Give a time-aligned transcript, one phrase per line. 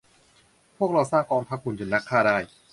[0.77, 2.37] พวกเราสร้างกองทัพหุ่นยนต์นักฆ่าได้